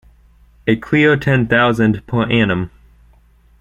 [0.65, 2.71] A clear ten thousand per annum.